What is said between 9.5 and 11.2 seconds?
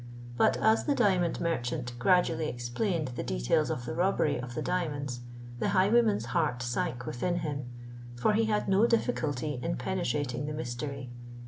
in penetrating the mystery.